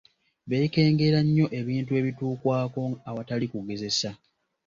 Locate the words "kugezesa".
3.51-4.09